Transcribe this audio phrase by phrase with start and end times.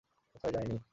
[0.35, 0.77] কোথায় যায় নি?